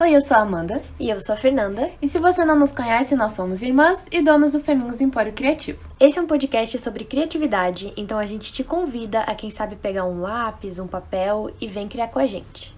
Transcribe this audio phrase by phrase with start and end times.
[0.00, 0.80] Oi, eu sou a Amanda.
[1.00, 1.90] E eu sou a Fernanda.
[2.00, 5.80] E se você não nos conhece, nós somos irmãs e donas do Femingos Empório Criativo.
[5.98, 10.04] Esse é um podcast sobre criatividade, então a gente te convida a quem sabe pegar
[10.04, 12.76] um lápis, um papel e vem criar com a gente.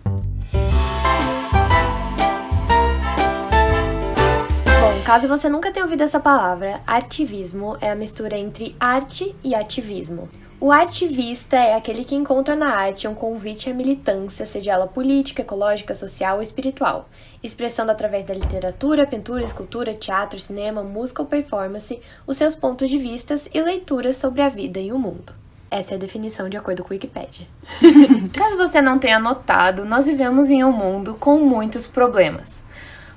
[4.80, 9.54] Bom, caso você nunca tenha ouvido essa palavra, artivismo é a mistura entre arte e
[9.54, 10.26] ativismo.
[10.62, 15.40] O artivista é aquele que encontra na arte um convite à militância, seja ela política,
[15.40, 17.08] ecológica, social ou espiritual,
[17.42, 22.98] expressando através da literatura, pintura, escultura, teatro, cinema, música ou performance os seus pontos de
[22.98, 25.32] vistas e leituras sobre a vida e o mundo.
[25.70, 27.46] Essa é a definição de acordo com o Wikipedia.
[28.34, 32.59] Caso você não tenha notado, nós vivemos em um mundo com muitos problemas.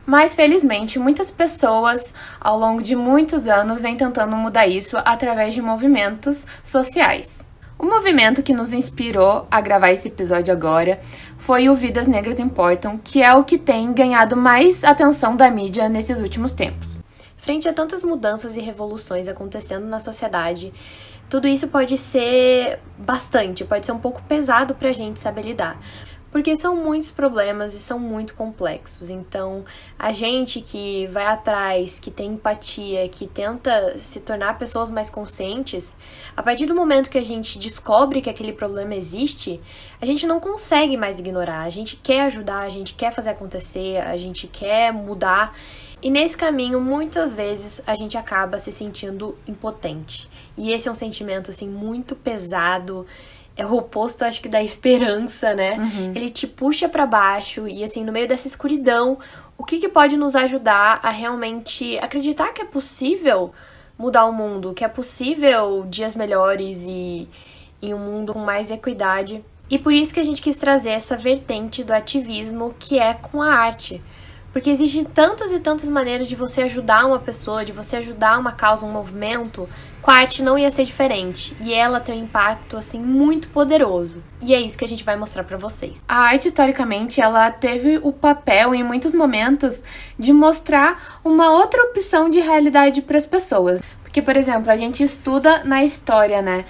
[0.06, 5.62] Mas felizmente, muitas pessoas ao longo de muitos anos vêm tentando mudar isso através de
[5.62, 7.46] movimentos sociais.
[7.80, 11.00] O movimento que nos inspirou a gravar esse episódio agora
[11.38, 15.90] foi o Vidas Negras Importam, que é o que tem ganhado mais atenção da mídia
[15.90, 17.00] nesses últimos tempos.
[17.36, 20.74] Frente a tantas mudanças e revoluções acontecendo na sociedade,
[21.30, 25.78] tudo isso pode ser bastante, pode ser um pouco pesado pra gente saber lidar
[26.34, 29.08] porque são muitos problemas e são muito complexos.
[29.08, 29.64] Então,
[30.00, 35.96] a gente que vai atrás, que tem empatia, que tenta se tornar pessoas mais conscientes,
[36.36, 39.62] a partir do momento que a gente descobre que aquele problema existe,
[40.02, 41.62] a gente não consegue mais ignorar.
[41.62, 45.56] A gente quer ajudar, a gente quer fazer acontecer, a gente quer mudar.
[46.02, 50.28] E nesse caminho, muitas vezes a gente acaba se sentindo impotente.
[50.58, 53.06] E esse é um sentimento assim muito pesado
[53.56, 55.78] é o oposto, acho que, da esperança, né?
[55.78, 56.12] Uhum.
[56.16, 59.20] Ele te puxa para baixo e, assim, no meio dessa escuridão,
[59.58, 63.54] o que, que pode nos ajudar a realmente acreditar que é possível
[63.98, 67.30] mudar o mundo, que é possível dias melhores e,
[67.82, 69.44] e um mundo com mais equidade.
[69.70, 73.42] E por isso que a gente quis trazer essa vertente do ativismo que é com
[73.42, 74.02] a arte.
[74.54, 78.52] Porque existem tantas e tantas maneiras de você ajudar uma pessoa, de você ajudar uma
[78.52, 79.68] causa, um movimento.
[80.00, 81.58] Com a arte não ia ser diferente.
[81.60, 84.22] E ela tem um impacto, assim, muito poderoso.
[84.40, 85.94] E é isso que a gente vai mostrar para vocês.
[86.08, 89.82] A arte, historicamente, ela teve o papel, em muitos momentos,
[90.20, 93.82] de mostrar uma outra opção de realidade para as pessoas.
[94.04, 96.66] Porque, por exemplo, a gente estuda na história, né?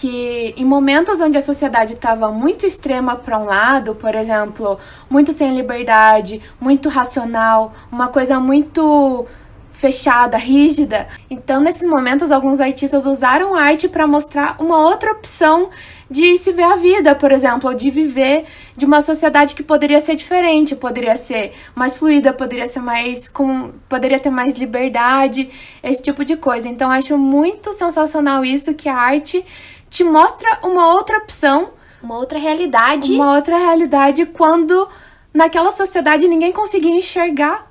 [0.00, 4.78] Que em momentos onde a sociedade estava muito extrema para um lado, por exemplo,
[5.10, 9.26] muito sem liberdade, muito racional, uma coisa muito
[9.74, 11.06] fechada, rígida.
[11.28, 15.68] Então, nesses momentos, alguns artistas usaram a arte para mostrar uma outra opção
[16.10, 18.44] de se ver a vida, por exemplo, ou de viver
[18.76, 23.70] de uma sociedade que poderia ser diferente, poderia ser mais fluida, poderia ser mais com,
[23.88, 25.48] poderia ter mais liberdade,
[25.82, 26.68] esse tipo de coisa.
[26.68, 29.44] Então, acho muito sensacional isso que a arte
[29.88, 31.70] te mostra uma outra opção,
[32.02, 33.12] uma outra realidade.
[33.12, 34.88] Uma outra realidade quando
[35.32, 37.69] naquela sociedade ninguém conseguia enxergar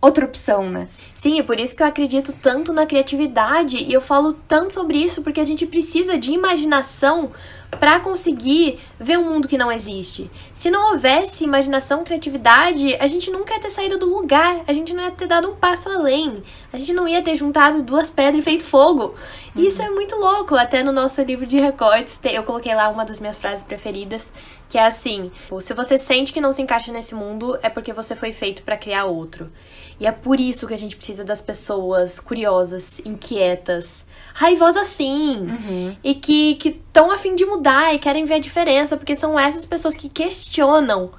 [0.00, 0.88] outra opção, né?
[1.14, 4.98] Sim, é por isso que eu acredito tanto na criatividade e eu falo tanto sobre
[4.98, 7.30] isso porque a gente precisa de imaginação
[7.78, 10.30] para conseguir ver um mundo que não existe.
[10.54, 14.92] Se não houvesse imaginação, criatividade, a gente nunca ia ter saído do lugar, a gente
[14.92, 18.40] não ia ter dado um passo além, a gente não ia ter juntado duas pedras
[18.40, 19.14] e feito fogo.
[19.54, 19.62] Uhum.
[19.62, 20.56] Isso é muito louco.
[20.56, 24.32] Até no nosso livro de recortes, eu coloquei lá uma das minhas frases preferidas,
[24.70, 28.14] que é assim: se você sente que não se encaixa nesse mundo, é porque você
[28.14, 29.50] foi feito para criar outro.
[29.98, 35.96] E é por isso que a gente precisa das pessoas curiosas, inquietas, raivosas sim, uhum.
[36.02, 39.66] e que estão a fim de mudar e querem ver a diferença, porque são essas
[39.66, 41.10] pessoas que questionam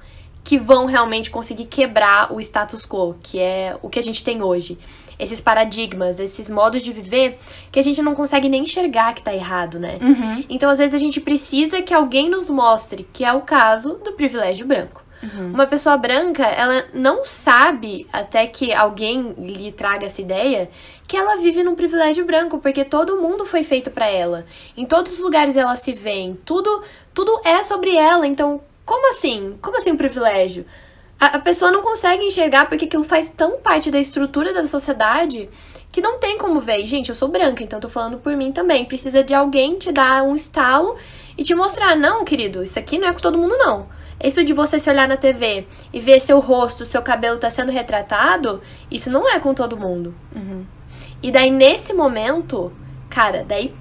[0.44, 4.42] que vão realmente conseguir quebrar o status quo, que é o que a gente tem
[4.42, 4.78] hoje.
[5.18, 7.38] Esses paradigmas, esses modos de viver
[7.70, 9.98] que a gente não consegue nem enxergar que tá errado, né?
[10.00, 10.44] Uhum.
[10.48, 14.12] Então, às vezes, a gente precisa que alguém nos mostre, que é o caso do
[14.12, 15.02] privilégio branco.
[15.22, 15.52] Uhum.
[15.52, 20.68] Uma pessoa branca, ela não sabe, até que alguém lhe traga essa ideia,
[21.06, 24.44] que ela vive num privilégio branco, porque todo mundo foi feito para ela.
[24.76, 26.82] Em todos os lugares ela se vê, tudo,
[27.14, 28.26] tudo é sobre ela.
[28.26, 29.58] Então, como assim?
[29.60, 30.64] Como assim um privilégio?
[31.18, 35.48] A, a pessoa não consegue enxergar porque aquilo faz tão parte da estrutura da sociedade
[35.92, 36.80] que não tem como ver.
[36.80, 38.84] E, gente, eu sou branca, então tô falando por mim também.
[38.84, 40.96] Precisa de alguém te dar um estalo
[41.36, 43.86] e te mostrar, não, querido, isso aqui não é com todo mundo, não.
[44.22, 47.72] Isso de você se olhar na TV e ver seu rosto, seu cabelo tá sendo
[47.72, 50.14] retratado, isso não é com todo mundo.
[50.34, 50.64] Uhum.
[51.22, 52.72] E daí, nesse momento,
[53.10, 53.74] cara, daí.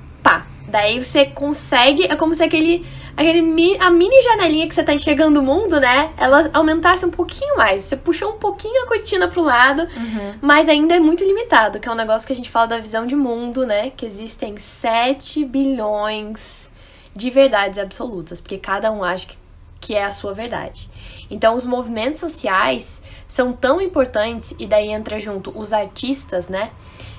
[0.72, 2.06] Daí você consegue.
[2.06, 2.86] É como se aquele.
[3.16, 3.42] aquele
[3.80, 6.12] a mini janelinha que você tá enxergando o mundo, né?
[6.18, 7.84] Ela aumentasse um pouquinho mais.
[7.84, 10.36] Você puxou um pouquinho a cortina pro lado, uhum.
[10.42, 13.06] mas ainda é muito limitado, que é um negócio que a gente fala da visão
[13.06, 13.92] de mundo, né?
[13.92, 16.70] Que existem 7 bilhões
[17.14, 18.40] de verdades absolutas.
[18.40, 19.42] Porque cada um acha que
[19.82, 20.88] que é a sua verdade.
[21.30, 26.70] Então, os movimentos sociais são tão importantes, e daí entra junto os artistas, né?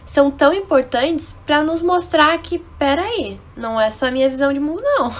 [0.04, 4.60] São tão importantes para nos mostrar que, peraí, não é só a minha visão de
[4.60, 5.14] mundo, não.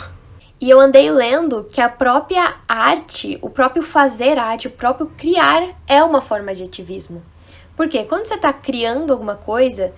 [0.61, 5.75] E eu andei lendo que a própria arte, o próprio fazer arte, o próprio criar
[5.89, 7.23] é uma forma de ativismo.
[7.77, 9.93] Porque quando você está criando alguma coisa,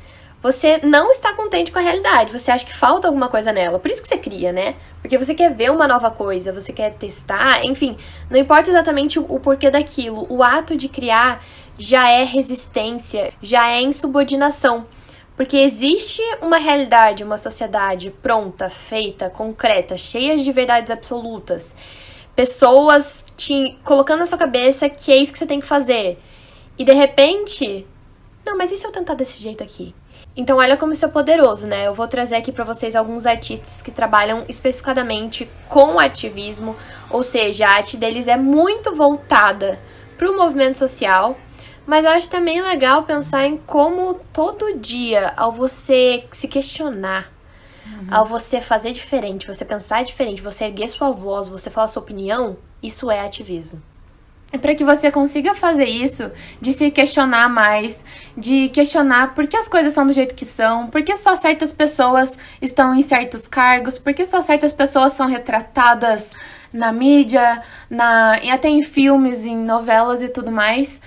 [0.44, 3.78] você não está contente com a realidade, você acha que falta alguma coisa nela.
[3.78, 4.76] Por isso que você cria, né?
[5.00, 7.96] Porque você quer ver uma nova coisa, você quer testar, enfim,
[8.28, 11.42] não importa exatamente o, porquê daquilo, o ato de criar
[11.78, 14.86] já é resistência, já é insubordinação.
[15.36, 21.74] Porque existe uma realidade, uma sociedade pronta, feita, concreta, cheia de verdades absolutas.
[22.36, 26.20] Pessoas te colocando na sua cabeça que é isso que você tem que fazer.
[26.78, 27.86] E de repente,
[28.46, 29.94] não, mas e se eu tentar desse jeito aqui?
[30.36, 31.86] Então, olha como isso é poderoso, né?
[31.86, 36.74] Eu vou trazer aqui para vocês alguns artistas que trabalham especificadamente com ativismo,
[37.08, 39.78] ou seja, a arte deles é muito voltada
[40.18, 41.36] para o movimento social,
[41.86, 47.30] mas eu acho também legal pensar em como todo dia, ao você se questionar,
[47.86, 48.06] uhum.
[48.10, 52.56] ao você fazer diferente, você pensar diferente, você erguer sua voz, você falar sua opinião,
[52.82, 53.80] isso é ativismo.
[54.54, 58.04] É para que você consiga fazer isso, de se questionar mais,
[58.36, 61.72] de questionar por que as coisas são do jeito que são, por que só certas
[61.72, 66.30] pessoas estão em certos cargos, por que só certas pessoas são retratadas
[66.72, 71.00] na mídia, na, e até em filmes, em novelas e tudo mais.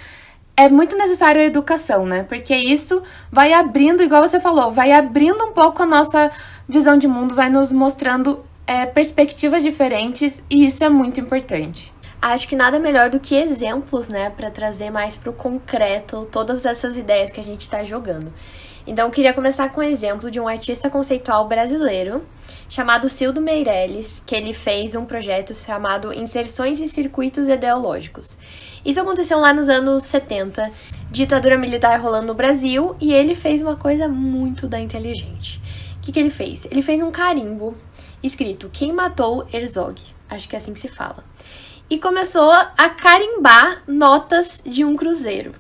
[0.58, 2.24] É muito necessário a educação, né?
[2.24, 3.02] Porque isso
[3.32, 6.32] vai abrindo, igual você falou, vai abrindo um pouco a nossa
[6.68, 12.48] visão de mundo, vai nos mostrando é, perspectivas diferentes e isso é muito importante acho
[12.48, 16.98] que nada melhor do que exemplos, né, para trazer mais para o concreto todas essas
[16.98, 18.34] ideias que a gente está jogando.
[18.88, 22.26] Então, eu queria começar com um exemplo de um artista conceitual brasileiro
[22.70, 28.38] chamado Cildo Meirelles, que ele fez um projeto chamado Inserções em Circuitos Ideológicos.
[28.86, 30.72] Isso aconteceu lá nos anos 70,
[31.12, 35.62] ditadura militar rolando no Brasil, e ele fez uma coisa muito da inteligente.
[35.98, 36.66] O que, que ele fez?
[36.72, 37.76] Ele fez um carimbo
[38.24, 40.02] escrito Quem matou Herzog?
[40.30, 41.24] Acho que é assim que se fala
[41.90, 45.54] e começou a carimbar notas de um cruzeiro.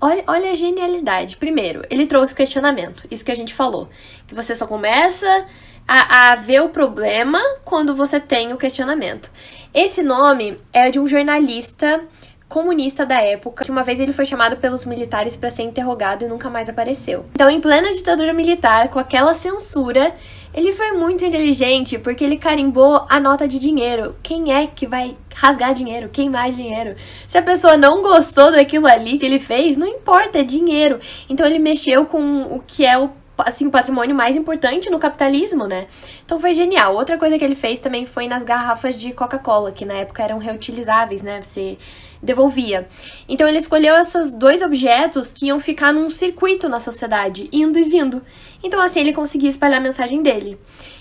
[0.00, 1.36] Olha, olha a genialidade.
[1.36, 3.88] Primeiro, ele trouxe questionamento, isso que a gente falou.
[4.26, 5.46] Que você só começa
[5.86, 9.30] a, a, ver o problema quando você tem o questionamento.
[9.74, 12.04] Esse nome é de um jornalista
[12.48, 16.28] comunista da época, que uma vez ele foi chamado pelos militares para ser interrogado e
[16.28, 17.26] nunca mais apareceu.
[17.34, 20.14] Então, em plena ditadura militar, com aquela censura,
[20.54, 24.16] ele foi muito inteligente porque ele carimbou a nota de dinheiro.
[24.22, 26.96] Quem é que vai rasgar dinheiro, queimar dinheiro?
[27.26, 30.98] Se a pessoa não gostou daquilo ali que ele fez, não importa, é dinheiro.
[31.28, 35.68] Então ele mexeu com o que é o assim, o patrimônio mais importante no capitalismo,
[35.68, 35.86] né?
[36.24, 36.96] Então foi genial.
[36.96, 40.38] Outra coisa que ele fez também foi nas garrafas de Coca-Cola, que na época eram
[40.38, 41.40] reutilizáveis, né?
[41.40, 41.78] Você
[42.22, 42.88] devolvia.
[43.28, 47.84] Então ele escolheu esses dois objetos que iam ficar num circuito na sociedade, indo e
[47.84, 48.22] vindo.
[48.62, 50.58] Então assim ele conseguia espalhar a mensagem dele.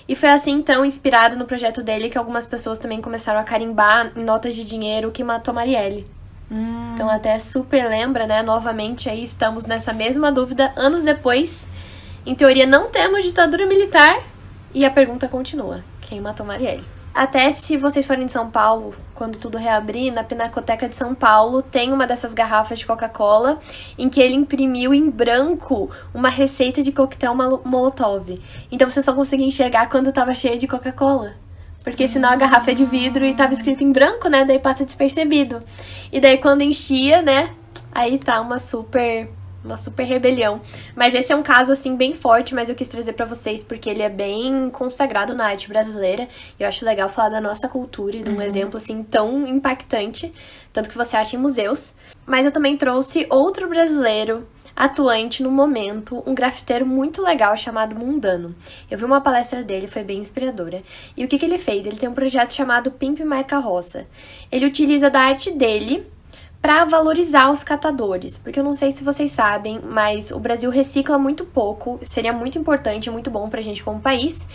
[0.07, 4.11] E foi assim então, inspirado no projeto dele, que algumas pessoas também começaram a carimbar
[4.15, 6.07] em notas de dinheiro que matou Marielle.
[6.49, 6.93] Hum.
[6.93, 8.41] Então até super lembra, né?
[8.41, 11.67] Novamente aí estamos nessa mesma dúvida anos depois
[12.25, 14.21] em teoria, não temos ditadura militar.
[14.73, 16.96] E a pergunta continua: quem matou Marielle?
[17.13, 21.63] Até se vocês forem de São Paulo, quando tudo reabrir, na Pinacoteca de São Paulo
[21.63, 23.57] tem uma dessas garrafas de Coca-Cola
[23.97, 27.33] em que ele imprimiu em branco uma receita de coquetel
[27.65, 28.39] molotov.
[28.71, 31.33] Então você só conseguia enxergar quando estava cheia de Coca-Cola.
[31.83, 34.43] Porque senão a garrafa é de vidro e estava escrito em branco, né?
[34.43, 35.63] Daí passa despercebido.
[36.11, 37.49] E daí quando enchia, né?
[37.91, 39.29] Aí tá uma super
[39.63, 40.61] uma super rebelião.
[40.95, 43.89] Mas esse é um caso assim bem forte, mas eu quis trazer para vocês porque
[43.89, 46.27] ele é bem consagrado na arte brasileira.
[46.59, 48.41] E eu acho legal falar da nossa cultura e de um uhum.
[48.41, 50.33] exemplo assim tão impactante,
[50.71, 51.93] tanto que você acha em museus.
[52.25, 54.47] Mas eu também trouxe outro brasileiro
[54.77, 58.55] atuante no momento, um grafiteiro muito legal chamado Mundano.
[58.91, 60.83] Eu vi uma palestra dele, foi bem inspiradora.
[61.15, 61.87] E o que, que ele fez?
[61.87, 64.05] Ele tem um projeto chamado Pimp My Carroça.
[64.51, 66.05] Ele utiliza da arte dele
[66.67, 71.17] para valorizar os catadores, porque eu não sei se vocês sabem, mas o Brasil recicla
[71.17, 74.45] muito pouco, seria muito importante, muito bom pra gente como país.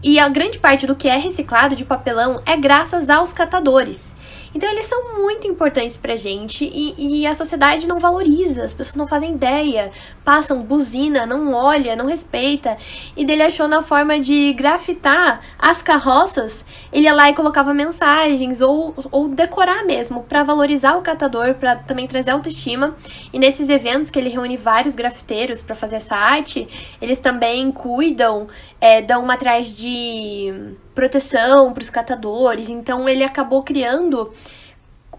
[0.00, 4.14] E a grande parte do que é reciclado de papelão é graças aos catadores.
[4.56, 8.96] Então eles são muito importantes pra gente e, e, a sociedade não valoriza, as pessoas
[8.96, 9.90] não fazem ideia,
[10.24, 12.78] passam buzina, não olha, não respeita.
[13.14, 18.62] E dele achou na forma de grafitar as carroças, ele ia lá e colocava mensagens
[18.62, 22.96] ou, ou decorar mesmo para valorizar o catador, para também trazer autoestima.
[23.34, 26.66] E nesses eventos que ele reúne vários grafiteiros para fazer essa arte,
[26.98, 28.46] eles também cuidam,
[28.80, 32.68] é, dão materiais de proteção para os catadores.
[32.68, 34.32] Então ele acabou criando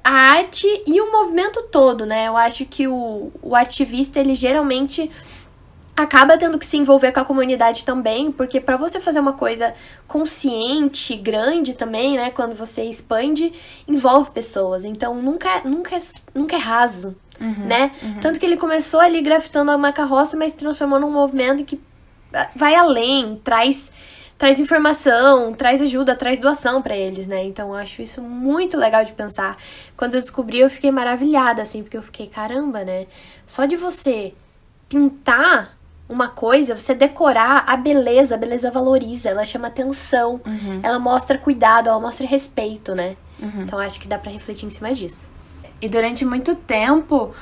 [0.04, 2.28] a arte e o movimento todo, né?
[2.28, 5.10] Eu acho que o, o ativista, ele geralmente
[5.96, 9.74] acaba tendo que se envolver com a comunidade também, porque para você fazer uma coisa
[10.08, 13.52] consciente, grande também, né, quando você expande,
[13.88, 14.84] envolve pessoas.
[14.84, 16.00] Então nunca nunca é,
[16.34, 17.92] nunca é raso, uhum, né?
[18.02, 18.20] Uhum.
[18.22, 21.80] Tanto que ele começou ali grafitando uma carroça, mas transformou num movimento que
[22.56, 23.92] vai além, traz
[24.38, 27.44] traz informação, traz ajuda, traz doação para eles, né?
[27.44, 29.58] Então eu acho isso muito legal de pensar.
[29.96, 33.08] Quando eu descobri, eu fiquei maravilhada assim, porque eu fiquei, caramba, né?
[33.46, 34.34] Só de você
[34.88, 35.78] pintar
[36.08, 40.80] uma coisa, você decorar a beleza, a beleza valoriza, ela chama atenção, uhum.
[40.82, 43.16] ela mostra cuidado, ela mostra respeito, né?
[43.40, 43.64] Uhum.
[43.64, 45.30] Então acho que dá para refletir em cima disso.
[45.82, 47.34] E durante muito tempo,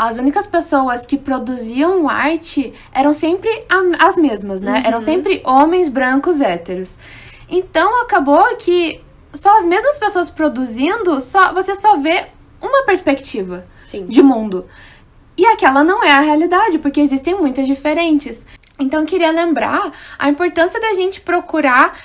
[0.00, 3.50] as únicas pessoas que produziam arte eram sempre
[3.98, 4.78] as mesmas, né?
[4.78, 4.86] Uhum.
[4.86, 6.96] Eram sempre homens brancos héteros.
[7.50, 9.02] Então acabou que
[9.34, 12.28] só as mesmas pessoas produzindo, só você só vê
[12.62, 14.06] uma perspectiva Sim.
[14.06, 14.64] de mundo.
[15.36, 18.44] E aquela não é a realidade, porque existem muitas diferentes.
[18.78, 21.98] Então, eu queria lembrar a importância da gente procurar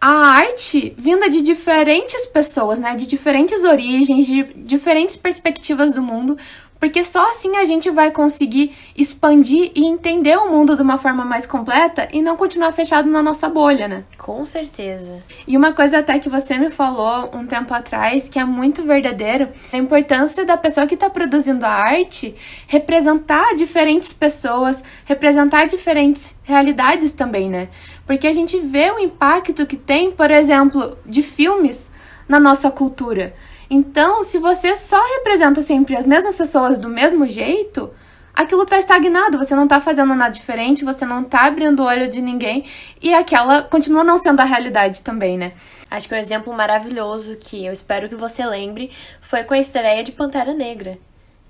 [0.00, 2.94] a arte vinda de diferentes pessoas, né?
[2.94, 6.38] De diferentes origens, de diferentes perspectivas do mundo,
[6.80, 11.24] porque só assim a gente vai conseguir expandir e entender o mundo de uma forma
[11.24, 14.04] mais completa e não continuar fechado na nossa bolha, né?
[14.16, 15.22] Com certeza.
[15.46, 19.48] E uma coisa até que você me falou um tempo atrás, que é muito verdadeiro,
[19.72, 22.34] é a importância da pessoa que está produzindo a arte
[22.66, 27.68] representar diferentes pessoas, representar diferentes realidades também, né?
[28.06, 31.90] Porque a gente vê o impacto que tem, por exemplo, de filmes
[32.28, 33.34] na nossa cultura.
[33.70, 37.90] Então, se você só representa sempre as mesmas pessoas do mesmo jeito,
[38.34, 42.10] aquilo tá estagnado, você não tá fazendo nada diferente, você não tá abrindo o olho
[42.10, 42.64] de ninguém
[43.02, 45.52] e aquela continua não sendo a realidade também, né?
[45.90, 50.02] Acho que um exemplo maravilhoso que eu espero que você lembre foi com a estreia
[50.02, 50.98] de Pantera Negra.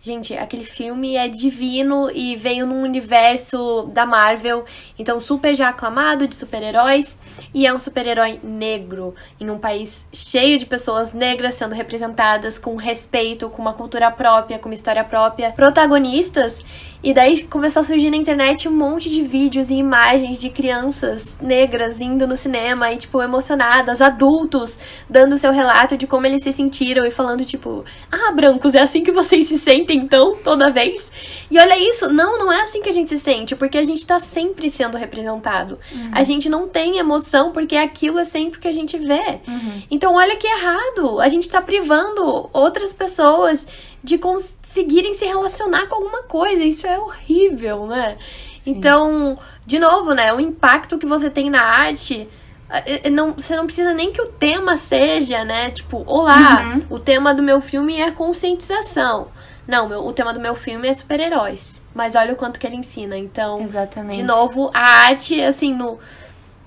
[0.01, 4.65] Gente, aquele filme é divino e veio num universo da Marvel,
[4.97, 7.19] então super já aclamado de super-heróis,
[7.53, 12.77] e é um super-herói negro em um país cheio de pessoas negras sendo representadas com
[12.77, 16.65] respeito, com uma cultura própria, com uma história própria, protagonistas.
[17.03, 21.39] E daí começou a surgir na internet um monte de vídeos e imagens de crianças
[21.41, 24.77] negras indo no cinema e tipo emocionadas, adultos
[25.09, 29.05] dando seu relato de como eles se sentiram e falando tipo: "Ah, brancos, é assim
[29.05, 31.11] que vocês se sentem sentem então toda vez.
[31.51, 34.07] E olha isso, não, não é assim que a gente se sente, porque a gente
[34.07, 35.79] tá sempre sendo representado.
[35.91, 36.11] Uhum.
[36.13, 39.41] A gente não tem emoção porque aquilo é sempre que a gente vê.
[39.49, 39.83] Uhum.
[39.91, 41.21] Então olha que errado.
[41.21, 43.67] A gente tá privando outras pessoas
[44.05, 46.63] de conseguirem se relacionar com alguma coisa.
[46.63, 48.17] Isso é horrível, né?
[48.61, 48.71] Sim.
[48.71, 52.29] Então, de novo, né, o impacto que você tem na arte
[52.71, 55.71] é, é, não, você não precisa nem que o tema seja, né?
[55.71, 56.97] Tipo, olá, uhum.
[56.97, 59.29] o tema do meu filme é conscientização.
[59.69, 61.79] Não, meu, o tema do meu filme é super-heróis.
[61.95, 63.19] Mas olha o quanto que ele ensina.
[63.19, 64.17] Então, Exatamente.
[64.17, 65.99] de novo, a arte, assim, no.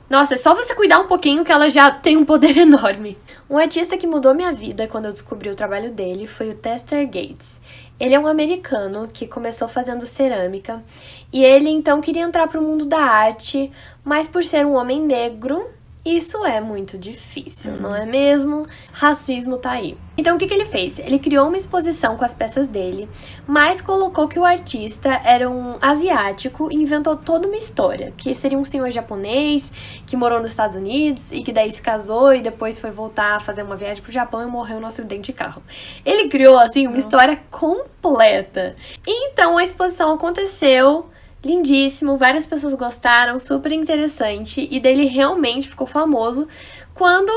[0.08, 3.17] Nossa, é só você cuidar um pouquinho que ela já tem um poder enorme.
[3.50, 7.05] Um artista que mudou minha vida quando eu descobri o trabalho dele foi o Tester
[7.08, 7.60] Gates.
[8.00, 10.84] Ele é um americano que começou fazendo cerâmica
[11.31, 13.72] e ele então queria entrar para o mundo da arte,
[14.03, 15.70] mas por ser um homem negro,
[16.03, 17.81] isso é muito difícil, uhum.
[17.81, 18.65] não é mesmo?
[18.91, 19.96] Racismo tá aí.
[20.17, 20.98] Então o que, que ele fez?
[20.98, 23.08] Ele criou uma exposição com as peças dele,
[23.46, 28.58] mas colocou que o artista era um asiático e inventou toda uma história, que seria
[28.58, 29.72] um senhor japonês
[30.08, 33.39] que morou nos Estados Unidos e que daí se casou e depois foi voltar a
[33.39, 35.62] fazer uma viagem pro Japão e morreu no acidente de carro.
[36.03, 38.75] Ele criou assim uma história completa.
[39.05, 41.12] Então a exposição aconteceu
[41.43, 46.48] lindíssimo, várias pessoas gostaram, super interessante, e dele realmente ficou famoso
[46.93, 47.31] quando,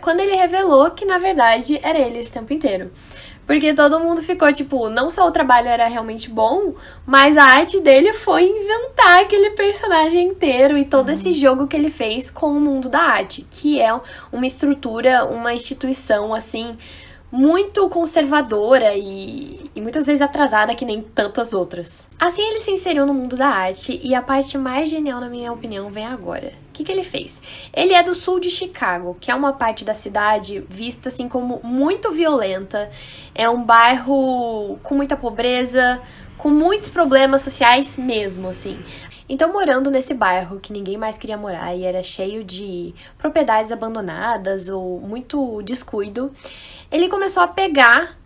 [0.00, 2.90] quando ele revelou que na verdade era ele esse tempo inteiro.
[3.46, 7.80] Porque todo mundo ficou tipo, não só o trabalho era realmente bom, mas a arte
[7.80, 11.14] dele foi inventar aquele personagem inteiro e todo uhum.
[11.14, 13.92] esse jogo que ele fez com o mundo da arte, que é
[14.32, 16.78] uma estrutura, uma instituição assim
[17.32, 22.08] muito conservadora e, e, muitas vezes atrasada que nem tantas outras.
[22.18, 25.52] Assim ele se inseriu no mundo da arte e a parte mais genial, na minha
[25.52, 26.52] opinião, vem agora.
[26.68, 27.40] O que, que ele fez?
[27.72, 31.60] Ele é do sul de Chicago, que é uma parte da cidade vista assim como
[31.62, 32.90] muito violenta.
[33.34, 36.00] É um bairro com muita pobreza,
[36.36, 38.78] com muitos problemas sociais mesmo, assim.
[39.28, 44.68] Então, morando nesse bairro que ninguém mais queria morar e era cheio de propriedades abandonadas
[44.68, 46.32] ou muito descuido,
[46.90, 48.18] ele começou a pegar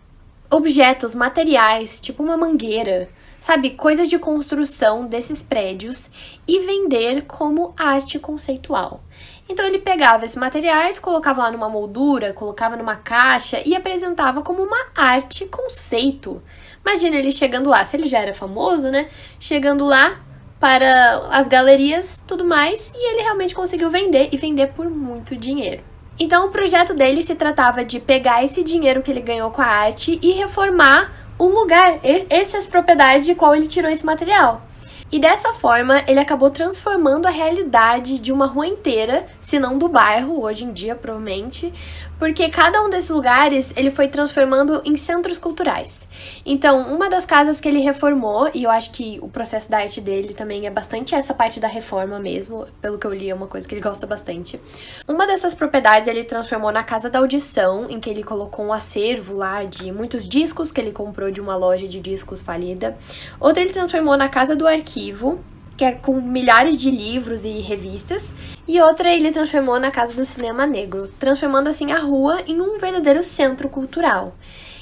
[0.49, 6.09] objetos, materiais, tipo uma mangueira, sabe, coisas de construção desses prédios
[6.47, 9.01] e vender como arte conceitual.
[9.49, 14.61] Então ele pegava esses materiais, colocava lá numa moldura, colocava numa caixa e apresentava como
[14.61, 16.41] uma arte conceito.
[16.85, 19.09] Imagina ele chegando lá, se ele já era famoso, né?
[19.39, 20.21] Chegando lá
[20.59, 25.83] para as galerias, tudo mais, e ele realmente conseguiu vender e vender por muito dinheiro.
[26.19, 29.65] Então o projeto dele se tratava de pegar esse dinheiro que ele ganhou com a
[29.65, 34.63] arte e reformar o lugar, essas propriedades de qual ele tirou esse material.
[35.09, 39.87] E dessa forma, ele acabou transformando a realidade de uma rua inteira, se não do
[39.87, 41.73] bairro, hoje em dia, provavelmente,
[42.19, 46.07] porque cada um desses lugares ele foi transformando em centros culturais.
[46.45, 50.01] Então, uma das casas que ele reformou, e eu acho que o processo da arte
[50.01, 53.47] dele também é bastante essa parte da reforma mesmo, pelo que eu li, é uma
[53.47, 54.59] coisa que ele gosta bastante.
[55.07, 59.35] Uma dessas propriedades ele transformou na Casa da Audição, em que ele colocou um acervo
[59.35, 62.97] lá de muitos discos que ele comprou de uma loja de discos falida.
[63.39, 65.39] Outra ele transformou na Casa do Arquivo,
[65.77, 68.33] que é com milhares de livros e revistas,
[68.67, 72.79] e outra ele transformou na Casa do Cinema Negro, transformando assim a rua em um
[72.79, 74.33] verdadeiro centro cultural.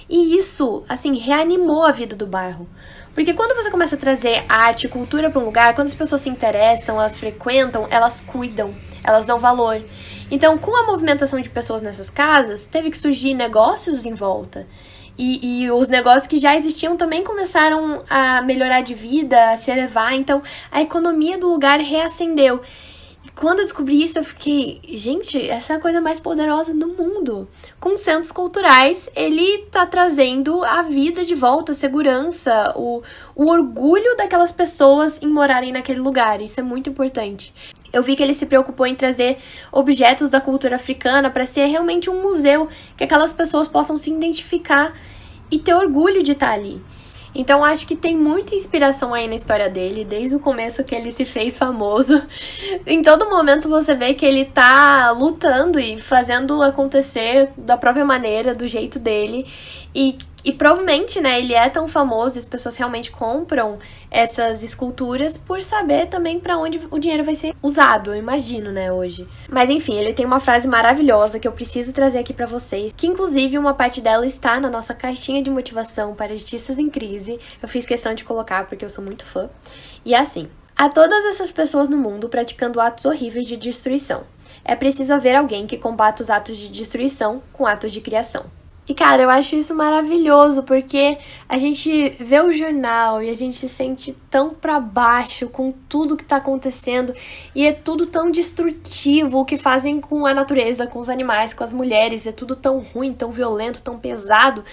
[0.09, 2.67] E isso, assim, reanimou a vida do bairro.
[3.13, 6.21] Porque quando você começa a trazer arte e cultura para um lugar, quando as pessoas
[6.21, 9.83] se interessam, elas frequentam, elas cuidam, elas dão valor.
[10.29, 14.67] Então, com a movimentação de pessoas nessas casas, teve que surgir negócios em volta.
[15.17, 19.71] E, e, os negócios que já existiam também começaram a melhorar de vida, a se
[19.71, 20.13] elevar.
[20.13, 20.41] Então,
[20.71, 22.61] a economia do lugar reacendeu.
[23.35, 27.49] Quando eu descobri isso, eu fiquei, gente, essa é a coisa mais poderosa do mundo.
[27.81, 33.03] Com centros culturais, ele tá trazendo a vida de volta, a segurança, o,
[33.35, 36.41] o orgulho daquelas pessoas em morarem naquele lugar.
[36.41, 37.53] Isso é muito importante.
[37.91, 39.37] Eu vi que ele se preocupou em trazer
[39.69, 44.93] objetos da cultura africana para ser realmente um museu que aquelas pessoas possam se identificar
[45.51, 46.81] e ter orgulho de estar ali.
[47.35, 51.11] Então acho que tem muita inspiração aí na história dele, desde o começo que ele
[51.11, 52.25] se fez famoso.
[52.87, 58.55] em todo momento você vê que ele tá lutando e fazendo acontecer da própria maneira,
[58.55, 59.45] do jeito dele.
[59.93, 63.79] E e provavelmente, né, ele é tão famoso, as pessoas realmente compram
[64.11, 68.91] essas esculturas por saber também para onde o dinheiro vai ser usado, eu imagino, né,
[68.91, 69.27] hoje.
[69.49, 73.07] Mas enfim, ele tem uma frase maravilhosa que eu preciso trazer aqui para vocês, que
[73.07, 77.39] inclusive uma parte dela está na nossa caixinha de motivação para artistas em crise.
[77.59, 79.49] Eu fiz questão de colocar porque eu sou muito fã.
[80.05, 84.25] E é assim: Há todas essas pessoas no mundo praticando atos horríveis de destruição.
[84.63, 88.45] É preciso haver alguém que combata os atos de destruição com atos de criação.
[88.87, 91.17] E cara, eu acho isso maravilhoso porque
[91.49, 96.15] a gente vê o jornal e a gente se sente tão para baixo com tudo
[96.15, 97.11] que tá acontecendo
[97.55, 101.63] e é tudo tão destrutivo o que fazem com a natureza, com os animais, com
[101.63, 104.63] as mulheres, é tudo tão ruim, tão violento, tão pesado.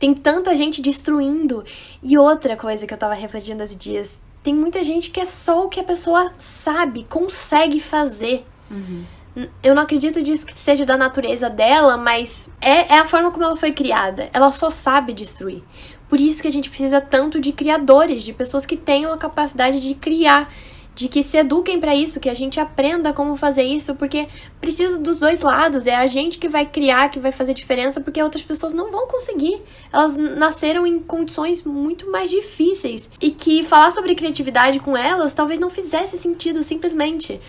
[0.00, 1.64] Tem tanta gente destruindo.
[2.02, 5.66] E outra coisa que eu tava refletindo esses dias, tem muita gente que é só
[5.66, 8.44] o que a pessoa sabe, consegue fazer.
[8.68, 9.19] Uhum
[9.62, 13.44] eu não acredito disso que seja da natureza dela, mas é, é a forma como
[13.44, 14.28] ela foi criada.
[14.32, 15.62] Ela só sabe destruir.
[16.08, 19.80] Por isso que a gente precisa tanto de criadores, de pessoas que tenham a capacidade
[19.80, 20.52] de criar,
[20.94, 24.26] de que se eduquem para isso, que a gente aprenda como fazer isso, porque
[24.60, 25.86] precisa dos dois lados.
[25.86, 29.06] É a gente que vai criar, que vai fazer diferença, porque outras pessoas não vão
[29.06, 29.62] conseguir.
[29.92, 35.60] Elas nasceram em condições muito mais difíceis e que falar sobre criatividade com elas talvez
[35.60, 37.40] não fizesse sentido simplesmente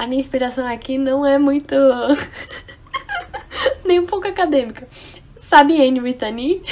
[0.00, 1.74] a minha inspiração aqui não é muito.
[3.84, 4.88] nem um pouco acadêmica.
[5.36, 6.62] Sabe Anne Brittany?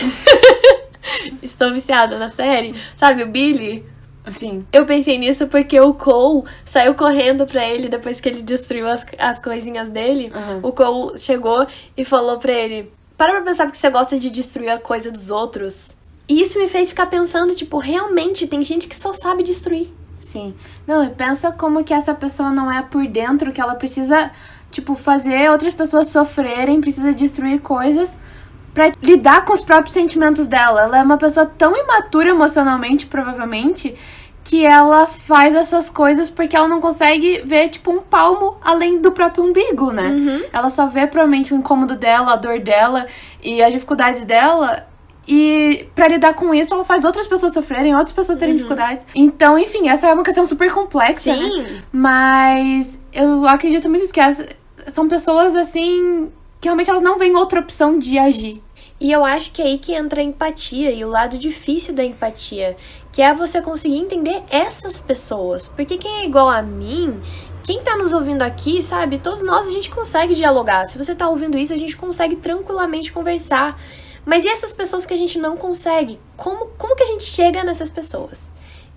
[1.43, 2.75] Estou viciada na série.
[2.97, 3.85] Sabe o Billy?
[4.31, 4.67] Sim.
[4.73, 9.05] Eu pensei nisso porque o Cole saiu correndo pra ele depois que ele destruiu as,
[9.19, 10.33] as coisinhas dele.
[10.35, 10.61] Uhum.
[10.63, 14.71] O Cole chegou e falou pra ele: Para pra pensar porque você gosta de destruir
[14.71, 15.91] a coisa dos outros.
[16.27, 19.93] E isso me fez ficar pensando, tipo, realmente tem gente que só sabe destruir.
[20.29, 20.55] Sim.
[20.87, 24.31] Não, e pensa como que essa pessoa não é por dentro, que ela precisa,
[24.71, 28.17] tipo, fazer outras pessoas sofrerem, precisa destruir coisas
[28.75, 30.83] para lidar com os próprios sentimentos dela.
[30.83, 33.97] Ela é uma pessoa tão imatura emocionalmente, provavelmente,
[34.45, 39.11] que ela faz essas coisas porque ela não consegue ver, tipo, um palmo além do
[39.13, 40.09] próprio umbigo, né?
[40.09, 40.43] Uhum.
[40.53, 43.07] Ela só vê, provavelmente, o incômodo dela, a dor dela
[43.43, 44.88] e as dificuldades dela
[45.29, 48.57] e para lidar com isso, ela faz outras pessoas sofrerem, outras pessoas terem uhum.
[48.57, 49.07] dificuldades.
[49.15, 51.43] Então, enfim, essa é uma questão super complexa, né?
[51.43, 51.63] Sim.
[51.63, 51.83] né?
[51.93, 54.47] Mas eu acredito muito que essa,
[54.87, 58.63] são pessoas assim que realmente elas não veem outra opção de agir.
[59.01, 62.03] E eu acho que é aí que entra a empatia e o lado difícil da
[62.03, 62.77] empatia,
[63.13, 65.69] que é você conseguir entender essas pessoas.
[65.69, 67.21] Porque quem é igual a mim,
[67.63, 70.87] quem tá nos ouvindo aqui, sabe, todos nós a gente consegue dialogar.
[70.89, 73.79] Se você tá ouvindo isso, a gente consegue tranquilamente conversar.
[74.29, 76.21] Mas e essas pessoas que a gente não consegue?
[76.37, 78.47] Como, como que a gente chega nessas pessoas?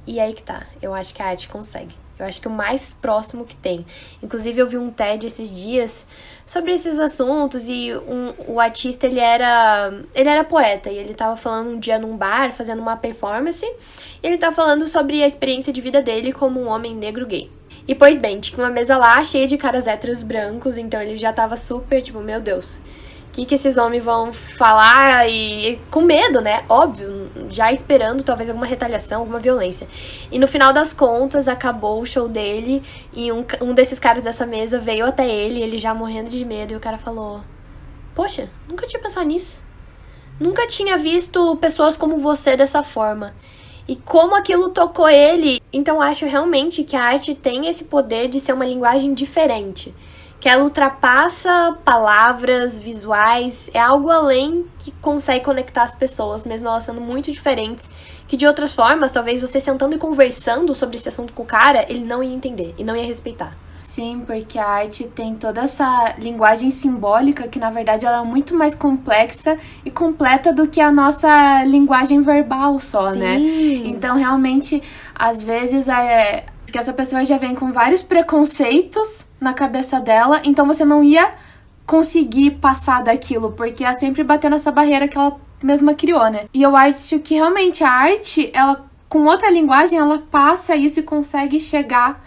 [0.06, 0.68] E aí que tá.
[0.82, 1.96] Eu acho que a arte consegue.
[2.20, 3.86] Eu acho que o mais próximo que tem.
[4.22, 6.06] Inclusive, eu vi um TED esses dias
[6.46, 11.38] sobre esses assuntos e um, o artista, ele era, ele era poeta e ele tava
[11.38, 15.72] falando um dia num bar, fazendo uma performance, e ele tava falando sobre a experiência
[15.72, 17.50] de vida dele como um homem negro gay.
[17.88, 21.32] E pois bem, tinha uma mesa lá cheia de caras héteros brancos, então ele já
[21.32, 22.82] tava super, tipo, meu Deus,
[23.32, 26.66] o que, que esses homens vão falar e com medo, né?
[26.68, 29.88] Óbvio, já esperando talvez alguma retaliação, alguma violência.
[30.30, 34.46] E no final das contas, acabou o show dele e um, um desses caras dessa
[34.46, 37.40] mesa veio até ele, ele já morrendo de medo, e o cara falou:
[38.14, 39.62] Poxa, nunca tinha pensado nisso.
[40.38, 43.34] Nunca tinha visto pessoas como você dessa forma.
[43.88, 45.62] E como aquilo tocou ele.
[45.72, 49.96] Então acho realmente que a arte tem esse poder de ser uma linguagem diferente
[50.42, 56.84] que ela ultrapassa palavras, visuais, é algo além que consegue conectar as pessoas, mesmo elas
[56.84, 57.88] sendo muito diferentes,
[58.28, 61.86] que de outras formas, talvez você sentando e conversando sobre esse assunto com o cara,
[61.88, 63.56] ele não ia entender e não ia respeitar.
[63.86, 68.56] Sim, porque a arte tem toda essa linguagem simbólica que na verdade ela é muito
[68.56, 73.38] mais complexa e completa do que a nossa linguagem verbal só, né?
[73.38, 73.84] Sim.
[73.84, 73.90] né?
[73.90, 74.82] Então realmente
[75.14, 80.66] às vezes é, porque essa pessoa já vem com vários preconceitos na cabeça dela, então
[80.66, 81.34] você não ia
[81.86, 86.46] conseguir passar daquilo, porque ia sempre bater nessa barreira que ela mesma criou, né?
[86.54, 91.04] E eu acho que realmente a arte, ela com outra linguagem, ela passa isso e
[91.04, 92.24] consegue chegar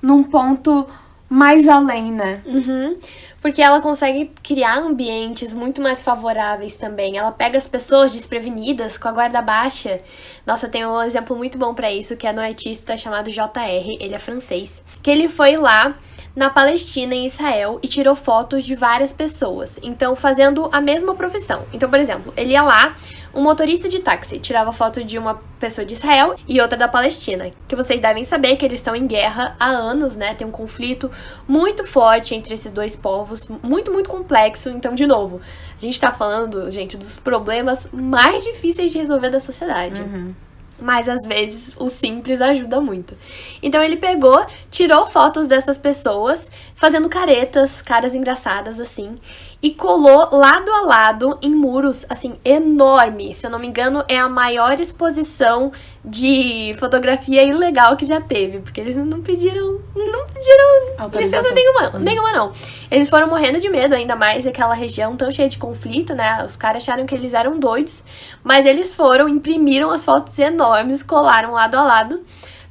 [0.00, 0.86] num ponto
[1.28, 2.40] mais além, né?
[2.46, 2.94] Uhum
[3.40, 7.16] porque ela consegue criar ambientes muito mais favoráveis também.
[7.16, 10.00] Ela pega as pessoas desprevenidas com a guarda baixa.
[10.46, 14.14] Nossa, tem um exemplo muito bom para isso, que é no artista chamado JR, ele
[14.14, 15.96] é francês, que ele foi lá
[16.34, 19.78] na Palestina, em Israel, e tirou fotos de várias pessoas.
[19.82, 21.64] Então, fazendo a mesma profissão.
[21.72, 22.96] Então, por exemplo, ele ia lá,
[23.34, 27.50] um motorista de táxi tirava foto de uma pessoa de Israel e outra da Palestina.
[27.66, 30.34] Que vocês devem saber que eles estão em guerra há anos, né?
[30.34, 31.10] Tem um conflito
[31.46, 34.70] muito forte entre esses dois povos, muito, muito complexo.
[34.70, 35.40] Então, de novo,
[35.76, 40.00] a gente tá falando, gente, dos problemas mais difíceis de resolver da sociedade.
[40.00, 40.34] Uhum.
[40.80, 43.16] Mas às vezes o simples ajuda muito.
[43.62, 49.18] Então ele pegou, tirou fotos dessas pessoas, fazendo caretas, caras engraçadas assim,
[49.60, 53.38] e colou lado a lado em muros assim enormes.
[53.38, 55.72] Se eu não me engano, é a maior exposição
[56.04, 61.98] de fotografia ilegal que já teve, porque eles não pediram, não pediram licença nenhuma, hum.
[61.98, 62.52] nenhuma não.
[62.88, 66.44] Eles foram morrendo de medo, ainda mais aquela região tão cheia de conflito, né?
[66.46, 68.04] Os caras acharam que eles eram doidos,
[68.44, 72.22] mas eles foram, imprimiram as fotos enormes, colaram lado a lado.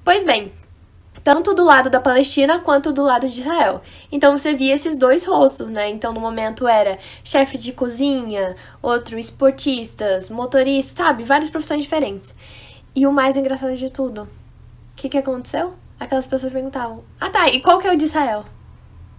[0.01, 0.53] Pois bem,
[1.27, 3.81] tanto do lado da Palestina quanto do lado de Israel.
[4.09, 5.89] Então você via esses dois rostos, né?
[5.89, 11.23] Então no momento era chefe de cozinha, outro esportistas, motoristas, sabe?
[11.23, 12.33] Várias profissões diferentes.
[12.95, 14.27] E o mais engraçado de tudo, o
[14.95, 15.73] que, que aconteceu?
[15.99, 18.45] Aquelas pessoas perguntavam: Ah tá, e qual que é o de Israel?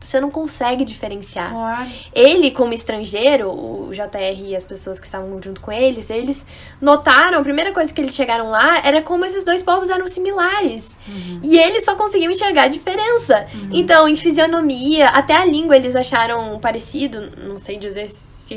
[0.00, 1.50] Você não consegue diferenciar.
[1.50, 1.88] Claro.
[2.14, 6.46] Ele, como estrangeiro, o JR e as pessoas que estavam junto com eles, eles
[6.80, 10.96] notaram, a primeira coisa que eles chegaram lá era como esses dois povos eram similares.
[11.08, 11.40] Uhum.
[11.42, 13.46] E eles só conseguiam enxergar a diferença.
[13.52, 13.70] Uhum.
[13.72, 18.54] Então, em fisionomia, até a língua eles acharam parecido, não sei dizer se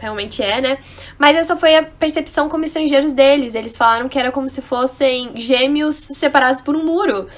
[0.00, 0.78] realmente é, né?
[1.18, 3.54] Mas essa foi a percepção como estrangeiros deles.
[3.54, 7.28] Eles falaram que era como se fossem gêmeos separados por um muro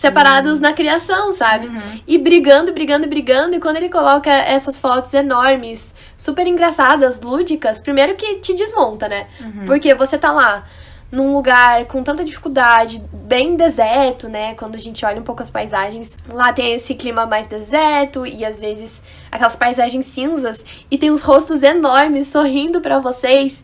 [0.00, 0.60] separados uhum.
[0.60, 1.66] na criação, sabe?
[1.66, 2.00] Uhum.
[2.06, 3.54] E brigando, brigando, brigando.
[3.54, 9.26] E quando ele coloca essas fotos enormes, super engraçadas, lúdicas, primeiro que te desmonta, né?
[9.38, 9.66] Uhum.
[9.66, 10.64] Porque você tá lá
[11.12, 14.54] num lugar com tanta dificuldade, bem deserto, né?
[14.54, 18.42] Quando a gente olha um pouco as paisagens, lá tem esse clima mais deserto e
[18.42, 23.62] às vezes aquelas paisagens cinzas e tem os rostos enormes sorrindo para vocês.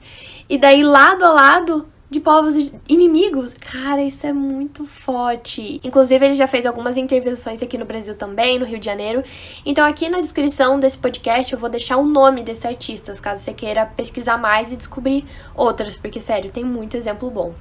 [0.51, 3.55] E daí lado a lado de povos inimigos.
[3.55, 5.81] Cara, isso é muito forte.
[5.83, 9.23] Inclusive, ele já fez algumas intervenções aqui no Brasil também, no Rio de Janeiro.
[9.65, 13.53] Então, aqui na descrição desse podcast, eu vou deixar o nome desses artistas, caso você
[13.53, 17.55] queira pesquisar mais e descobrir outras, porque, sério, tem muito exemplo bom.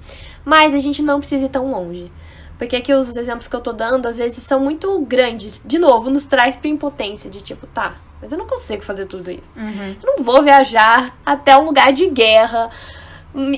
[0.44, 2.12] Mas a gente não precisa ir tão longe.
[2.58, 5.62] Porque aqui os exemplos que eu tô dando, às vezes, são muito grandes.
[5.66, 9.30] De novo, nos traz pra impotência, de tipo, tá, mas eu não consigo fazer tudo
[9.30, 9.60] isso.
[9.60, 9.96] Uhum.
[10.02, 12.70] Eu não vou viajar até um lugar de guerra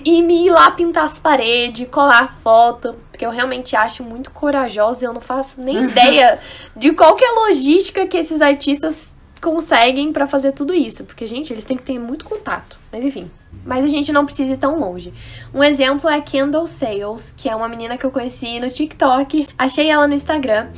[0.04, 5.06] e me ir lá pintar as paredes, colar foto, porque eu realmente acho muito corajosa
[5.06, 6.40] e eu não faço nem ideia
[6.76, 11.28] de qual que é a logística que esses artistas conseguem para fazer tudo isso, porque
[11.28, 12.80] gente, eles têm que ter muito contato.
[12.92, 13.30] Mas enfim,
[13.64, 15.14] mas a gente não precisa ir tão longe.
[15.54, 19.48] Um exemplo é Kendall Sales, que é uma menina que eu conheci no TikTok.
[19.58, 20.70] Achei ela no Instagram.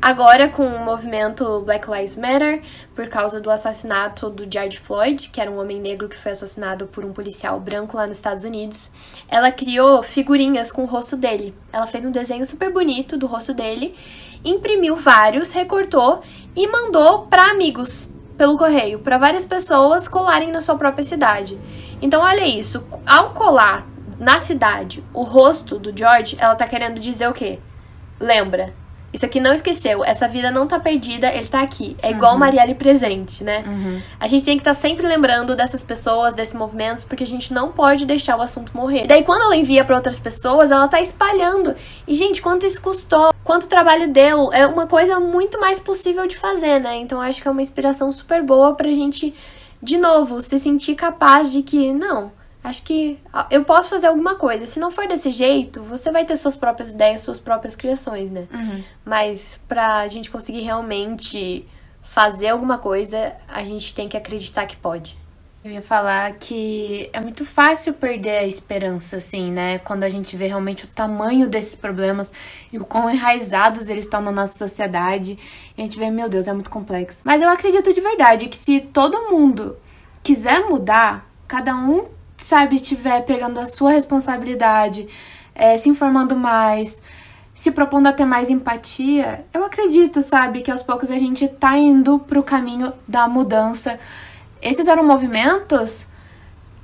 [0.00, 2.62] Agora, com o movimento Black Lives Matter,
[2.94, 6.86] por causa do assassinato do George Floyd, que era um homem negro que foi assassinado
[6.86, 8.88] por um policial branco lá nos Estados Unidos,
[9.26, 11.52] ela criou figurinhas com o rosto dele.
[11.72, 13.92] Ela fez um desenho super bonito do rosto dele,
[14.44, 16.22] imprimiu vários, recortou
[16.54, 21.58] e mandou para amigos pelo correio, para várias pessoas colarem na sua própria cidade.
[22.00, 23.84] Então, olha isso, ao colar
[24.16, 27.58] na cidade o rosto do George, ela tá querendo dizer o quê?
[28.20, 28.72] Lembra,
[29.12, 30.04] isso aqui não esqueceu.
[30.04, 31.96] Essa vida não tá perdida, ele tá aqui.
[32.02, 32.38] É igual uhum.
[32.38, 33.64] Marielle presente, né?
[33.66, 34.02] Uhum.
[34.20, 37.52] A gente tem que estar tá sempre lembrando dessas pessoas, desses movimentos, porque a gente
[37.52, 39.04] não pode deixar o assunto morrer.
[39.04, 41.74] E daí, quando ela envia para outras pessoas, ela tá espalhando.
[42.06, 43.32] E, gente, quanto isso custou?
[43.42, 44.52] Quanto trabalho deu?
[44.52, 46.96] É uma coisa muito mais possível de fazer, né?
[46.96, 49.34] Então, acho que é uma inspiração super boa pra gente,
[49.82, 52.30] de novo, se sentir capaz de que, não,
[52.62, 53.18] acho que
[53.50, 54.66] eu posso fazer alguma coisa.
[54.66, 58.46] Se não for desse jeito, você vai ter suas próprias ideias, suas próprias criações, né?
[58.52, 58.82] Uhum.
[59.04, 61.66] Mas pra gente conseguir realmente
[62.02, 65.16] fazer alguma coisa, a gente tem que acreditar que pode.
[65.64, 69.78] Eu ia falar que é muito fácil perder a esperança, assim, né?
[69.80, 72.32] Quando a gente vê realmente o tamanho desses problemas
[72.72, 75.36] e o quão enraizados eles estão na nossa sociedade.
[75.76, 77.20] E a gente vê, meu Deus, é muito complexo.
[77.24, 79.76] Mas eu acredito de verdade que se todo mundo
[80.22, 82.06] quiser mudar, cada um
[82.48, 85.06] sabe, tiver pegando a sua responsabilidade,
[85.54, 87.00] é, se informando mais,
[87.54, 91.76] se propondo a ter mais empatia, eu acredito, sabe, que aos poucos a gente tá
[91.76, 93.98] indo pro caminho da mudança.
[94.62, 96.06] Esses eram movimentos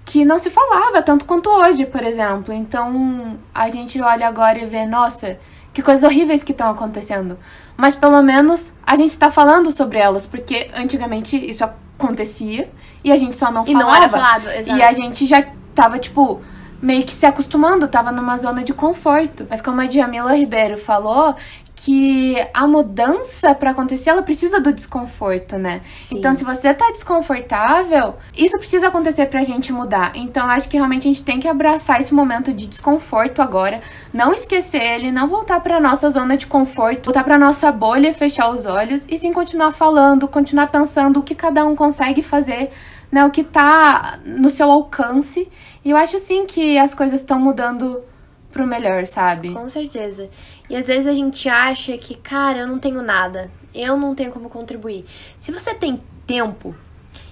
[0.05, 2.53] que não se falava tanto quanto hoje, por exemplo.
[2.53, 5.39] Então a gente olha agora e vê, nossa,
[5.73, 7.39] que coisas horríveis que estão acontecendo.
[7.75, 11.65] Mas pelo menos a gente está falando sobre elas, porque antigamente isso
[11.99, 12.71] acontecia
[13.03, 13.85] e a gente só não e falava.
[13.85, 14.79] não era falado, exato.
[14.79, 16.41] E a gente já tava, tipo,
[16.81, 19.47] meio que se acostumando, tava numa zona de conforto.
[19.49, 21.35] Mas como a Djamila Ribeiro falou,
[21.85, 25.83] que a mudança para acontecer, ela precisa do desconforto, né?
[25.99, 26.17] Sim.
[26.17, 30.13] Então, se você tá desconfortável, isso precisa acontecer pra gente mudar.
[30.15, 33.83] Então, acho que realmente a gente tem que abraçar esse momento de desconforto agora,
[34.15, 38.49] não esquecer ele, não voltar para nossa zona de conforto, voltar para nossa bolha, fechar
[38.49, 42.71] os olhos e sim continuar falando, continuar pensando o que cada um consegue fazer
[43.13, 45.47] né, o que tá no seu alcance.
[45.85, 48.03] E eu acho sim que as coisas estão mudando
[48.55, 49.53] pro melhor, sabe?
[49.53, 50.31] Com certeza.
[50.71, 54.31] E às vezes a gente acha que, cara, eu não tenho nada, eu não tenho
[54.31, 55.05] como contribuir.
[55.41, 56.75] Se você tem tempo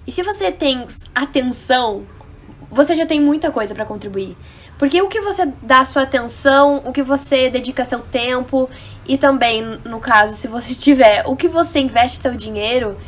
[0.06, 2.04] e se você tem atenção,
[2.70, 4.36] você já tem muita coisa para contribuir.
[4.78, 8.68] Porque o que você dá sua atenção, o que você dedica seu tempo
[9.06, 12.98] e também, no caso, se você tiver, o que você investe seu dinheiro,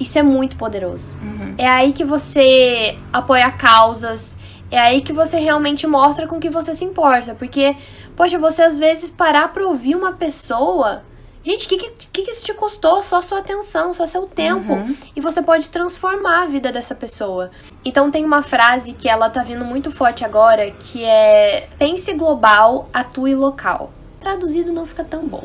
[0.00, 1.14] isso é muito poderoso.
[1.22, 1.54] Uhum.
[1.56, 4.36] É aí que você apoia causas,
[4.70, 7.34] é aí que você realmente mostra com que você se importa.
[7.34, 7.76] Porque,
[8.16, 11.02] poxa, você às vezes parar pra ouvir uma pessoa.
[11.42, 13.00] Gente, o que, que, que isso te custou?
[13.00, 14.74] Só sua atenção, só seu tempo.
[14.74, 14.94] Uhum.
[15.16, 17.50] E você pode transformar a vida dessa pessoa.
[17.84, 22.88] Então tem uma frase que ela tá vindo muito forte agora, que é pense global,
[22.92, 23.90] atue local.
[24.20, 25.44] Traduzido não fica tão bom.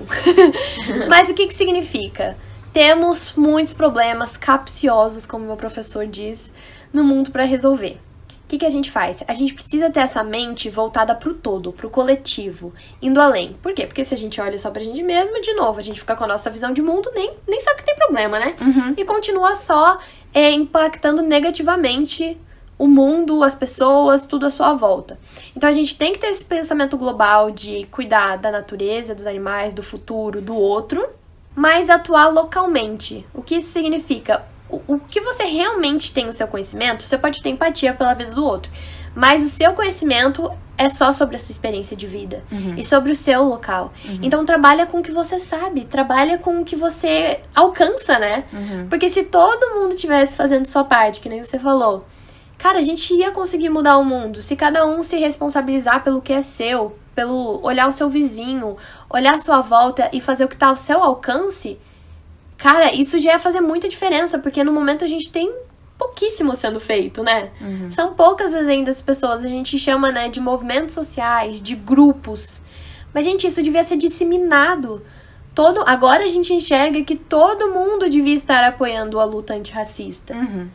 [1.09, 2.35] Mas o que, que significa?
[2.73, 6.51] Temos muitos problemas capciosos, como meu professor diz,
[6.91, 7.97] no mundo para resolver.
[8.45, 9.23] O que, que a gente faz?
[9.27, 13.57] A gente precisa ter essa mente voltada pro todo, pro coletivo, indo além.
[13.61, 13.87] Por quê?
[13.87, 16.23] Porque se a gente olha só pra gente mesmo, de novo, a gente fica com
[16.23, 18.55] a nossa visão de mundo, nem, nem sabe que tem problema, né?
[18.61, 18.93] Uhum.
[18.95, 19.97] E continua só
[20.31, 22.37] é, impactando negativamente
[22.77, 25.17] o mundo, as pessoas, tudo à sua volta.
[25.55, 29.73] Então a gente tem que ter esse pensamento global de cuidar da natureza, dos animais,
[29.73, 31.03] do futuro, do outro
[31.55, 33.25] mas atuar localmente.
[33.33, 34.45] O que isso significa?
[34.69, 38.31] O, o que você realmente tem no seu conhecimento, você pode ter empatia pela vida
[38.31, 38.71] do outro,
[39.15, 42.75] mas o seu conhecimento é só sobre a sua experiência de vida uhum.
[42.77, 43.93] e sobre o seu local.
[44.03, 44.19] Uhum.
[44.21, 48.43] Então trabalha com o que você sabe, trabalha com o que você alcança, né?
[48.51, 48.87] Uhum.
[48.89, 52.05] Porque se todo mundo tivesse fazendo sua parte, que nem você falou,
[52.57, 56.33] cara, a gente ia conseguir mudar o mundo se cada um se responsabilizar pelo que
[56.33, 58.75] é seu, pelo olhar o seu vizinho,
[59.09, 61.79] olhar a sua volta e fazer o que está ao seu alcance,
[62.65, 65.53] cara, isso já ia fazer muita diferença, porque no momento a gente tem
[65.99, 67.51] pouquíssimo sendo feito, né?
[67.61, 67.91] Uhum.
[67.91, 72.59] São poucas ainda as pessoas, a gente chama, né, de movimentos sociais, de grupos.
[73.13, 75.03] Mas, gente, isso devia ser disseminado.
[75.53, 80.33] Todo, agora a gente enxerga que todo mundo devia estar apoiando a luta antirracista.
[80.33, 80.67] Uhum.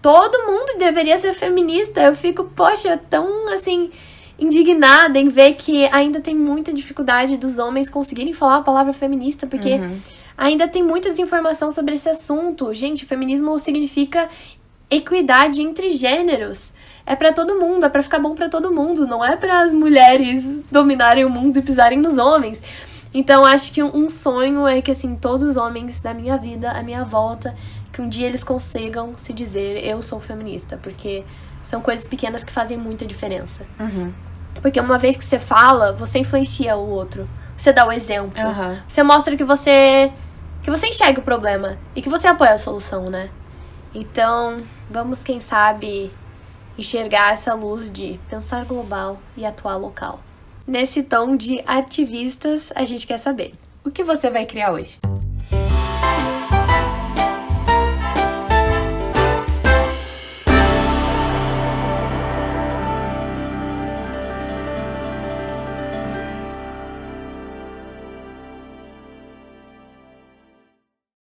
[0.00, 2.02] Todo mundo deveria ser feminista.
[2.02, 3.90] Eu fico, poxa, tão assim
[4.38, 9.46] indignada em ver que ainda tem muita dificuldade dos homens conseguirem falar a palavra feminista,
[9.46, 10.00] porque Uhum.
[10.36, 12.72] Ainda tem muita desinformação sobre esse assunto.
[12.74, 14.28] Gente, feminismo significa
[14.90, 16.72] equidade entre gêneros.
[17.04, 19.72] É pra todo mundo, é pra ficar bom pra todo mundo, não é para as
[19.72, 22.60] mulheres dominarem o mundo e pisarem nos homens.
[23.14, 26.82] Então acho que um sonho é que assim todos os homens da minha vida, à
[26.82, 27.54] minha volta,
[27.92, 31.24] que um dia eles consigam se dizer eu sou feminista, porque
[31.62, 33.66] são coisas pequenas que fazem muita diferença.
[33.80, 34.12] Uhum.
[34.60, 37.28] Porque uma vez que você fala, você influencia o outro.
[37.56, 38.42] Você dá o exemplo.
[38.42, 38.78] Uhum.
[38.86, 40.12] Você mostra que você
[40.66, 43.30] que você enxerga o problema e que você apoia a solução, né?
[43.94, 46.10] Então, vamos quem sabe
[46.76, 50.18] enxergar essa luz de pensar global e atuar local.
[50.66, 53.54] Nesse tom de ativistas, a gente quer saber.
[53.84, 54.98] O que você vai criar hoje?